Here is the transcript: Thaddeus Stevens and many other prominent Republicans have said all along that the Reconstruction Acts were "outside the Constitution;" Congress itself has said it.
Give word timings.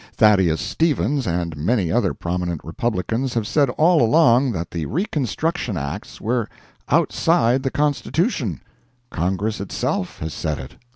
Thaddeus 0.15 0.59
Stevens 0.61 1.27
and 1.27 1.55
many 1.55 1.91
other 1.91 2.15
prominent 2.15 2.61
Republicans 2.63 3.35
have 3.35 3.45
said 3.45 3.69
all 3.77 4.01
along 4.01 4.51
that 4.51 4.71
the 4.71 4.87
Reconstruction 4.87 5.77
Acts 5.77 6.19
were 6.19 6.49
"outside 6.89 7.61
the 7.61 7.69
Constitution;" 7.69 8.61
Congress 9.11 9.61
itself 9.61 10.17
has 10.17 10.33
said 10.33 10.57
it. 10.57 10.75